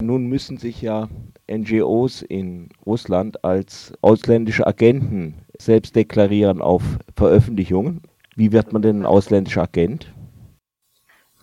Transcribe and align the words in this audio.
Nun 0.00 0.26
müssen 0.26 0.58
sich 0.58 0.80
ja 0.80 1.08
NGOs 1.50 2.22
in 2.22 2.68
Russland 2.86 3.44
als 3.44 3.92
ausländische 4.00 4.66
Agenten 4.66 5.34
selbst 5.58 5.96
deklarieren 5.96 6.62
auf 6.62 6.82
Veröffentlichungen. 7.16 8.02
Wie 8.36 8.52
wird 8.52 8.72
man 8.72 8.82
denn 8.82 9.00
ein 9.00 9.06
ausländischer 9.06 9.62
Agent? 9.62 10.14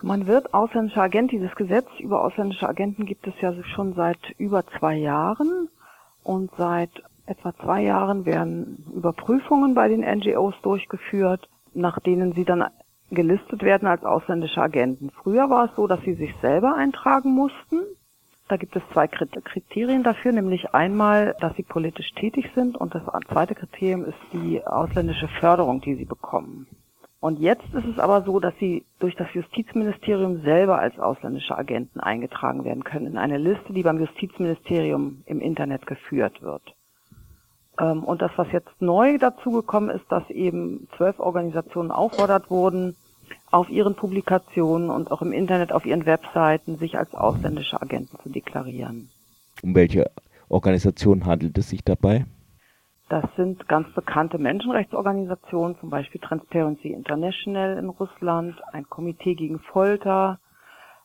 Man 0.02 0.26
wird 0.26 0.54
ausländischer 0.54 1.02
Agent. 1.02 1.32
Dieses 1.32 1.54
Gesetz 1.54 1.86
über 1.98 2.24
ausländische 2.24 2.66
Agenten 2.68 3.04
gibt 3.04 3.26
es 3.26 3.34
ja 3.40 3.52
schon 3.74 3.94
seit 3.94 4.18
über 4.38 4.64
zwei 4.78 4.96
Jahren. 4.96 5.68
Und 6.22 6.50
seit 6.56 6.90
etwa 7.26 7.54
zwei 7.56 7.82
Jahren 7.82 8.24
werden 8.24 8.84
Überprüfungen 8.94 9.74
bei 9.74 9.88
den 9.88 10.00
NGOs 10.00 10.54
durchgeführt, 10.62 11.48
nach 11.74 12.00
denen 12.00 12.32
sie 12.32 12.44
dann 12.44 12.64
gelistet 13.10 13.62
werden 13.62 13.86
als 13.86 14.04
ausländische 14.04 14.60
Agenten. 14.60 15.10
Früher 15.10 15.50
war 15.50 15.66
es 15.66 15.76
so, 15.76 15.86
dass 15.86 16.00
sie 16.02 16.14
sich 16.14 16.34
selber 16.40 16.74
eintragen 16.74 17.32
mussten. 17.32 17.82
Da 18.48 18.56
gibt 18.56 18.76
es 18.76 18.82
zwei 18.92 19.08
Kriterien 19.08 20.04
dafür, 20.04 20.30
nämlich 20.30 20.72
einmal, 20.72 21.34
dass 21.40 21.56
sie 21.56 21.64
politisch 21.64 22.12
tätig 22.14 22.50
sind 22.54 22.76
und 22.76 22.94
das 22.94 23.02
zweite 23.32 23.56
Kriterium 23.56 24.04
ist 24.04 24.18
die 24.32 24.64
ausländische 24.64 25.26
Förderung, 25.40 25.80
die 25.80 25.96
sie 25.96 26.04
bekommen. 26.04 26.68
Und 27.18 27.40
jetzt 27.40 27.64
ist 27.74 27.86
es 27.86 27.98
aber 27.98 28.22
so, 28.22 28.38
dass 28.38 28.54
sie 28.60 28.84
durch 29.00 29.16
das 29.16 29.26
Justizministerium 29.34 30.42
selber 30.42 30.78
als 30.78 30.96
ausländische 30.98 31.58
Agenten 31.58 31.98
eingetragen 31.98 32.64
werden 32.64 32.84
können 32.84 33.06
in 33.06 33.18
eine 33.18 33.38
Liste, 33.38 33.72
die 33.72 33.82
beim 33.82 33.98
Justizministerium 33.98 35.22
im 35.26 35.40
Internet 35.40 35.86
geführt 35.86 36.40
wird. 36.40 36.62
Ähm, 37.80 38.04
und 38.04 38.22
das, 38.22 38.30
was 38.36 38.52
jetzt 38.52 38.80
neu 38.80 39.18
dazugekommen 39.18 39.90
ist, 39.90 40.04
dass 40.08 40.28
eben 40.30 40.86
zwölf 40.96 41.18
Organisationen 41.18 41.90
auffordert 41.90 42.50
wurden, 42.50 42.94
auf 43.50 43.68
ihren 43.70 43.94
Publikationen 43.94 44.90
und 44.90 45.10
auch 45.10 45.22
im 45.22 45.32
Internet 45.32 45.72
auf 45.72 45.86
ihren 45.86 46.06
Webseiten 46.06 46.78
sich 46.78 46.98
als 46.98 47.14
ausländische 47.14 47.80
Agenten 47.80 48.18
zu 48.22 48.28
deklarieren. 48.28 49.08
Um 49.62 49.74
welche 49.74 50.10
Organisation 50.48 51.26
handelt 51.26 51.56
es 51.58 51.70
sich 51.70 51.84
dabei? 51.84 52.26
Das 53.08 53.24
sind 53.36 53.68
ganz 53.68 53.88
bekannte 53.94 54.38
Menschenrechtsorganisationen, 54.38 55.78
zum 55.78 55.90
Beispiel 55.90 56.20
Transparency 56.20 56.88
International 56.88 57.78
in 57.78 57.88
Russland, 57.88 58.60
ein 58.72 58.88
Komitee 58.88 59.34
gegen 59.34 59.60
Folter, 59.60 60.40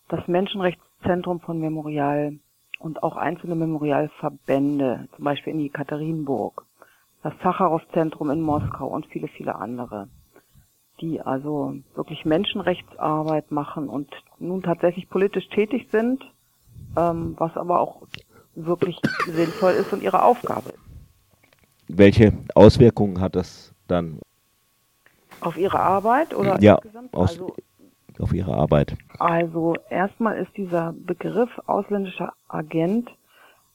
das 0.10 0.28
Menschenrechtszentrum 0.28 1.42
von 1.42 1.60
Memorial 1.60 2.34
und 2.80 3.04
auch 3.04 3.18
einzelne 3.18 3.54
Memorialverbände, 3.54 5.10
zum 5.16 5.24
Beispiel 5.24 5.54
in 5.54 5.60
Jekaterinburg, 5.60 6.66
das 7.22 7.34
Sacharow-Zentrum 7.44 8.32
in 8.32 8.42
Moskau 8.42 8.88
und 8.88 9.06
viele, 9.06 9.28
viele 9.28 9.56
andere 9.56 10.08
die 11.02 11.22
also 11.22 11.76
wirklich 11.96 12.26
Menschenrechtsarbeit 12.26 13.52
machen 13.52 13.90
und 13.90 14.10
nun 14.40 14.62
tatsächlich 14.62 15.10
politisch 15.10 15.50
tätig 15.50 15.88
sind, 15.92 16.24
ähm, 16.98 17.36
was 17.38 17.58
aber 17.58 17.80
auch 17.80 18.04
wirklich 18.56 19.00
sinnvoll 19.26 19.72
ist 19.72 19.92
und 19.94 20.04
ihre 20.04 20.24
Aufgabe 20.24 20.70
ist. 20.70 20.80
Welche 21.88 22.34
Auswirkungen 22.56 23.20
hat 23.20 23.36
das 23.36 23.74
dann? 23.88 24.20
Auf 25.42 25.58
ihre 25.58 25.80
Arbeit 25.80 26.34
oder 26.36 26.62
ja, 26.62 26.76
insgesamt? 26.76 27.14
Aus, 27.14 27.32
also, 27.32 27.56
auf 28.20 28.34
ihre 28.34 28.54
Arbeit. 28.54 28.96
Also 29.20 29.76
erstmal 29.90 30.38
ist 30.38 30.56
dieser 30.56 30.94
Begriff 30.94 31.50
ausländischer 31.66 32.34
Agent 32.48 33.10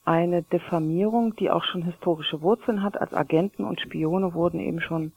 eine 0.04 0.42
Diffamierung, 0.42 1.34
die 1.36 1.50
auch 1.50 1.64
schon 1.64 1.82
historische 1.82 2.40
Wurzeln 2.40 2.82
hat. 2.82 3.00
Als 3.00 3.12
Agenten 3.12 3.64
und 3.64 3.80
Spione 3.80 4.34
wurden 4.34 4.60
eben 4.60 4.80
schon 4.80 5.12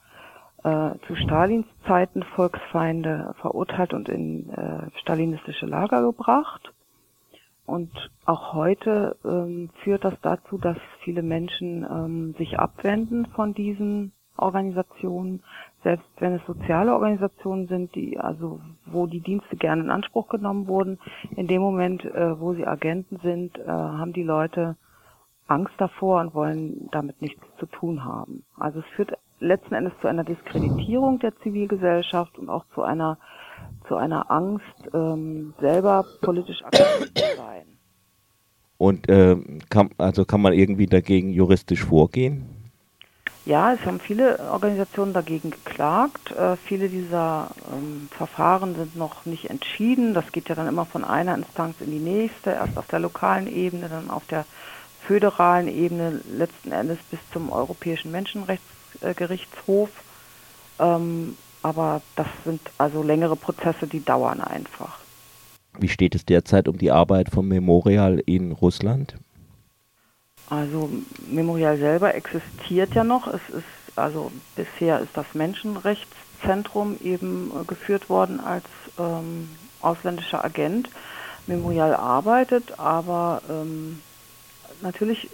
äh, 0.63 0.91
zu 1.07 1.15
Stalins 1.15 1.65
Zeiten 1.87 2.23
Volksfeinde 2.35 3.33
verurteilt 3.41 3.93
und 3.93 4.09
in 4.09 4.49
äh, 4.49 4.89
stalinistische 4.99 5.65
Lager 5.65 6.01
gebracht. 6.01 6.73
Und 7.65 7.91
auch 8.25 8.53
heute 8.53 9.15
ähm, 9.23 9.69
führt 9.83 10.03
das 10.03 10.15
dazu, 10.21 10.57
dass 10.57 10.77
viele 11.03 11.21
Menschen 11.21 11.83
ähm, 11.83 12.33
sich 12.37 12.57
abwenden 12.57 13.27
von 13.27 13.53
diesen 13.53 14.11
Organisationen, 14.37 15.43
selbst 15.83 16.07
wenn 16.17 16.33
es 16.33 16.41
soziale 16.47 16.93
Organisationen 16.93 17.67
sind, 17.67 17.93
die 17.93 18.19
also 18.19 18.59
wo 18.85 19.05
die 19.05 19.19
Dienste 19.19 19.55
gerne 19.55 19.83
in 19.83 19.91
Anspruch 19.91 20.29
genommen 20.29 20.67
wurden. 20.67 20.97
In 21.35 21.47
dem 21.47 21.61
Moment, 21.61 22.03
äh, 22.05 22.39
wo 22.39 22.53
sie 22.53 22.65
Agenten 22.65 23.19
sind, 23.21 23.57
äh, 23.59 23.67
haben 23.67 24.13
die 24.13 24.23
Leute 24.23 24.75
Angst 25.47 25.73
davor 25.77 26.21
und 26.21 26.33
wollen 26.33 26.89
damit 26.91 27.21
nichts 27.21 27.41
zu 27.59 27.65
tun 27.65 28.03
haben. 28.03 28.43
Also 28.57 28.79
es 28.79 28.85
führt 28.95 29.13
letzten 29.39 29.73
Endes 29.73 29.93
zu 30.01 30.07
einer 30.07 30.23
Diskreditierung 30.23 31.19
der 31.19 31.35
Zivilgesellschaft 31.39 32.37
und 32.37 32.49
auch 32.49 32.65
zu 32.73 32.83
einer 32.83 33.17
zu 33.87 33.95
einer 33.95 34.29
Angst, 34.29 34.63
ähm, 34.93 35.53
selber 35.59 36.05
politisch 36.21 36.63
aktiv 36.63 37.11
zu 37.13 37.23
sein. 37.35 37.65
Und 38.77 39.09
äh, 39.09 39.35
kann, 39.69 39.89
also 39.97 40.23
kann 40.23 40.41
man 40.41 40.53
irgendwie 40.53 40.85
dagegen 40.85 41.31
juristisch 41.31 41.83
vorgehen? 41.83 42.45
Ja, 43.45 43.73
es 43.73 43.83
haben 43.85 43.99
viele 43.99 44.39
Organisationen 44.51 45.11
dagegen 45.11 45.49
geklagt. 45.51 46.31
Äh, 46.31 46.55
viele 46.55 46.87
dieser 46.87 47.49
ähm, 47.73 48.07
Verfahren 48.11 48.75
sind 48.75 48.95
noch 48.95 49.25
nicht 49.25 49.49
entschieden. 49.49 50.13
Das 50.13 50.31
geht 50.31 50.49
ja 50.49 50.55
dann 50.55 50.67
immer 50.67 50.85
von 50.85 51.03
einer 51.03 51.35
Instanz 51.35 51.81
in 51.81 51.91
die 51.91 51.99
nächste, 51.99 52.51
erst 52.51 52.77
auf 52.77 52.87
der 52.87 52.99
lokalen 52.99 53.47
Ebene, 53.47 53.89
dann 53.89 54.09
auf 54.09 54.25
der 54.27 54.45
föderalen 55.01 55.67
Ebene, 55.67 56.21
letzten 56.31 56.71
Endes 56.71 56.99
bis 57.09 57.19
zum 57.33 57.51
Europäischen 57.51 58.11
Menschenrechtsgericht. 58.11 58.79
Gerichtshof. 59.01 59.89
Ähm, 60.79 61.37
aber 61.61 62.01
das 62.15 62.27
sind 62.45 62.61
also 62.77 63.03
längere 63.03 63.35
Prozesse, 63.35 63.87
die 63.87 64.03
dauern 64.03 64.39
einfach. 64.41 64.99
Wie 65.77 65.89
steht 65.89 66.15
es 66.15 66.25
derzeit 66.25 66.67
um 66.67 66.77
die 66.77 66.91
Arbeit 66.91 67.29
vom 67.29 67.47
Memorial 67.47 68.21
in 68.25 68.51
Russland? 68.51 69.15
Also 70.49 70.89
Memorial 71.29 71.77
selber 71.77 72.15
existiert 72.15 72.95
ja 72.95 73.03
noch. 73.03 73.27
Es 73.27 73.41
ist 73.49 73.65
also 73.99 74.31
bisher 74.55 74.99
ist 74.99 75.11
das 75.13 75.25
Menschenrechtszentrum 75.33 76.97
eben 77.03 77.51
äh, 77.51 77.65
geführt 77.65 78.09
worden 78.09 78.39
als 78.39 78.65
ähm, 78.97 79.49
ausländischer 79.81 80.43
Agent. 80.43 80.89
Memorial 81.47 81.95
arbeitet, 81.95 82.79
aber 82.79 83.41
ähm, 83.49 84.01
natürlich 84.81 85.29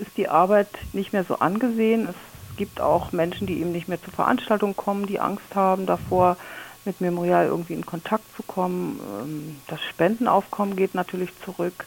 ist 0.00 0.16
die 0.16 0.28
Arbeit 0.28 0.68
nicht 0.92 1.12
mehr 1.12 1.24
so 1.24 1.38
angesehen. 1.40 2.08
Es 2.08 2.14
gibt 2.58 2.80
auch 2.80 3.12
Menschen, 3.12 3.46
die 3.46 3.60
eben 3.60 3.72
nicht 3.72 3.88
mehr 3.88 4.02
zur 4.02 4.12
Veranstaltung 4.12 4.76
kommen, 4.76 5.06
die 5.06 5.20
Angst 5.20 5.54
haben 5.54 5.86
davor, 5.86 6.36
mit 6.84 7.00
Memorial 7.00 7.46
irgendwie 7.46 7.74
in 7.74 7.86
Kontakt 7.86 8.24
zu 8.36 8.42
kommen. 8.42 9.00
Ähm, 9.00 9.56
das 9.68 9.80
Spendenaufkommen 9.84 10.76
geht 10.76 10.94
natürlich 10.94 11.30
zurück. 11.44 11.86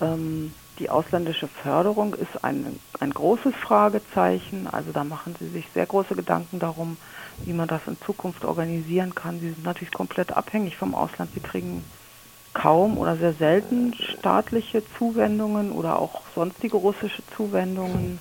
Ähm, 0.00 0.54
die 0.78 0.88
ausländische 0.88 1.48
Förderung 1.48 2.14
ist 2.14 2.42
ein, 2.42 2.80
ein 3.00 3.10
großes 3.10 3.54
Fragezeichen. 3.56 4.66
Also 4.66 4.92
da 4.92 5.04
machen 5.04 5.36
sie 5.38 5.48
sich 5.48 5.66
sehr 5.74 5.86
große 5.86 6.14
Gedanken 6.14 6.58
darum, 6.58 6.96
wie 7.44 7.52
man 7.52 7.68
das 7.68 7.82
in 7.86 7.98
Zukunft 8.06 8.44
organisieren 8.44 9.14
kann. 9.14 9.40
Sie 9.40 9.50
sind 9.50 9.64
natürlich 9.64 9.92
komplett 9.92 10.32
abhängig 10.32 10.76
vom 10.76 10.94
Ausland. 10.94 11.30
Sie 11.34 11.40
kriegen 11.40 11.84
kaum 12.54 12.98
oder 12.98 13.16
sehr 13.16 13.34
selten 13.34 13.94
staatliche 13.94 14.82
Zuwendungen 14.98 15.72
oder 15.72 15.98
auch 15.98 16.22
sonstige 16.34 16.76
russische 16.76 17.22
Zuwendungen 17.36 18.18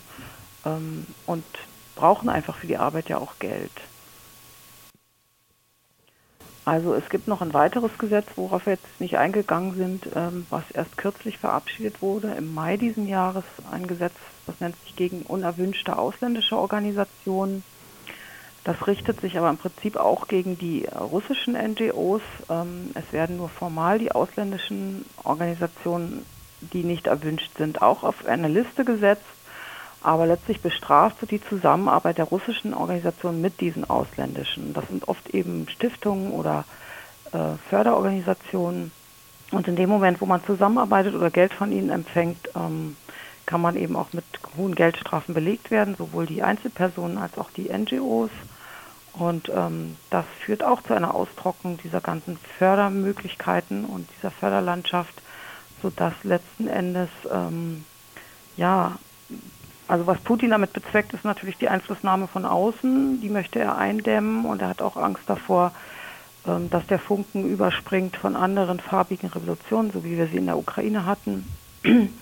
ähm, 0.66 1.06
und 1.26 1.46
brauchen 1.96 2.30
einfach 2.30 2.56
für 2.56 2.68
die 2.68 2.78
Arbeit 2.78 3.10
ja 3.10 3.18
auch 3.18 3.40
Geld. 3.40 3.72
Also 6.70 6.94
es 6.94 7.10
gibt 7.10 7.28
noch 7.28 7.42
ein 7.42 7.54
weiteres 7.54 7.98
Gesetz, 7.98 8.28
worauf 8.36 8.68
wir 8.68 8.74
jetzt 8.74 9.02
nicht 9.02 9.18
eingegangen 9.18 9.76
sind, 9.76 10.08
ähm, 10.16 10.46
was 10.52 10.64
erst 10.72 10.98
kürzlich 10.98 11.40
verabschiedet 11.40 12.02
wurde, 12.02 12.32
im 12.38 12.54
Mai 12.54 12.78
diesen 12.78 13.08
Jahres, 13.08 13.44
ein 13.72 13.88
Gesetz, 13.88 14.14
das 14.46 14.60
nennt 14.60 14.76
sich 14.84 14.96
gegen 14.96 15.24
unerwünschte 15.24 15.98
ausländische 15.98 16.56
Organisationen. 16.56 17.64
Das 18.66 18.86
richtet 18.86 19.20
sich 19.20 19.36
aber 19.38 19.50
im 19.50 19.58
Prinzip 19.58 19.96
auch 19.96 20.28
gegen 20.28 20.60
die 20.60 20.86
russischen 20.86 21.56
NGOs. 21.56 22.22
Ähm, 22.52 22.92
es 22.94 23.12
werden 23.12 23.38
nur 23.38 23.50
formal 23.50 23.98
die 23.98 24.12
ausländischen 24.12 25.06
Organisationen, 25.24 26.24
die 26.62 26.84
nicht 26.84 27.08
erwünscht 27.08 27.58
sind, 27.58 27.82
auch 27.82 28.04
auf 28.04 28.28
eine 28.28 28.48
Liste 28.48 28.86
gesetzt 28.86 29.26
aber 30.02 30.26
letztlich 30.26 30.62
bestraft 30.62 31.18
die 31.30 31.42
Zusammenarbeit 31.42 32.18
der 32.18 32.26
russischen 32.26 32.74
Organisationen 32.74 33.42
mit 33.42 33.60
diesen 33.60 33.90
ausländischen. 33.90 34.74
Das 34.74 34.88
sind 34.88 35.08
oft 35.08 35.30
eben 35.32 35.68
Stiftungen 35.70 36.32
oder 36.32 36.64
äh, 37.32 37.58
Förderorganisationen. 37.70 38.92
Und 39.52 39.68
in 39.68 39.76
dem 39.76 39.90
Moment, 39.90 40.22
wo 40.22 40.26
man 40.26 40.44
zusammenarbeitet 40.44 41.16
oder 41.16 41.32
Geld 41.32 41.54
von 41.54 41.72
ihnen 41.72 41.90
empfängt, 41.90 42.50
ähm, 42.56 42.96
kann 43.46 43.62
man 43.62 43.76
eben 43.76 43.96
auch 43.96 44.14
mit 44.14 44.24
hohen 44.56 44.76
Geldstrafen 44.76 45.34
belegt 45.34 45.72
werden, 45.72 45.96
sowohl 45.96 46.28
die 46.28 46.44
Einzelpersonen 46.44 47.18
als 47.18 47.38
auch 47.38 47.50
die 47.50 47.70
NGOs. 47.70 48.30
Und 49.14 49.50
ähm, 49.50 49.98
das 50.12 50.26
führt 50.40 50.64
auch 50.64 50.84
zu 50.84 50.94
einer 50.94 51.16
Austrocknung 51.16 51.80
dieser 51.84 52.00
ganzen 52.00 52.38
Fördermöglichkeiten 52.58 53.86
und 53.86 54.08
dieser 54.16 54.32
Förderlandschaft, 54.32 55.16
sodass 55.82 56.14
letzten 56.24 56.68
Endes 56.68 57.10
ähm, 57.32 57.86
ja 58.56 58.98
also 59.90 60.06
was 60.06 60.20
Putin 60.20 60.52
damit 60.52 60.72
bezweckt, 60.72 61.14
ist 61.14 61.26
natürlich 61.26 61.58
die 61.58 61.68
Einflussnahme 61.68 62.28
von 62.28 62.46
außen. 62.46 63.22
Die 63.22 63.30
möchte 63.30 63.58
er 63.58 63.76
eindämmen 63.76 64.46
und 64.46 64.62
er 64.62 64.70
hat 64.70 64.84
auch 64.84 64.98
Angst 64.98 65.24
davor, 65.26 65.72
ähm, 66.46 66.70
dass 66.70 66.86
der 66.86 67.00
Funken 67.00 67.50
überspringt 67.50 68.16
von 68.16 68.36
anderen 68.36 68.80
farbigen 68.80 69.30
Revolutionen, 69.30 69.92
so 69.92 70.04
wie 70.04 70.16
wir 70.16 70.28
sie 70.28 70.38
in 70.38 70.46
der 70.46 70.60
Ukraine 70.60 71.08
hatten. 71.08 71.48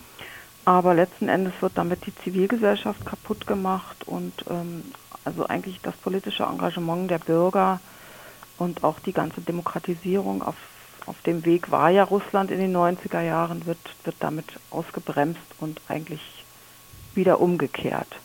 Aber 0.66 0.94
letzten 0.94 1.28
Endes 1.28 1.54
wird 1.60 1.74
damit 1.75 2.06
die 2.06 2.16
Zivilgesellschaft 2.16 3.06
kaputt 3.06 3.46
gemacht 3.46 4.08
und 4.08 4.46
ähm, 4.50 4.86
also 5.25 5.46
eigentlich 5.46 5.81
das 5.81 5.96
politische 5.98 6.44
Engagement 6.44 7.12
der 7.12 7.20
Bürger 7.20 7.81
und 8.58 8.86
auch 8.86 9.00
die 9.02 9.13
ganze 9.13 9.42
Demokratisierung 9.42 10.42
auf, 10.42 10.56
auf 11.06 11.22
dem 11.24 11.44
Weg 11.44 11.70
war 11.70 11.90
ja 11.90 12.06
Russland 12.06 12.50
in 12.50 12.60
den 12.60 12.75
90er 12.75 13.22
Jahren, 13.22 13.66
wird, 13.66 13.78
wird 14.06 14.16
damit 14.22 14.46
ausgebremst 14.72 15.42
und 15.60 15.81
eigentlich 15.90 16.46
wieder 17.18 17.42
umgekehrt. 17.42 18.08